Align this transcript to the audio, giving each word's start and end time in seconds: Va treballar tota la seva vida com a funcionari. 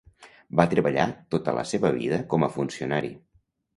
Va 0.59 0.65
treballar 0.71 1.05
tota 1.35 1.55
la 1.57 1.65
seva 1.73 1.91
vida 2.01 2.21
com 2.33 2.47
a 2.49 2.51
funcionari. 2.57 3.13